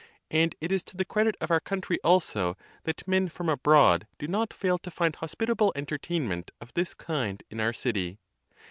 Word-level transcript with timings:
And 0.31 0.55
it 0.59 0.71
is 0.71 0.83
to 0.85 0.97
the 0.97 1.05
credit 1.05 1.35
of 1.39 1.51
our 1.51 1.59
country 1.59 1.99
also 2.03 2.57
that 2.85 3.07
men 3.07 3.29
from 3.29 3.49
abroad 3.49 4.07
do 4.17 4.27
not 4.27 4.51
fail 4.51 4.79
to 4.79 4.89
find 4.89 5.15
hospitable 5.15 5.71
entertainment 5.75 6.49
of 6.59 6.73
this 6.73 6.95
kind 6.95 7.43
in 7.51 7.59
our 7.59 7.71
city. 7.71 8.17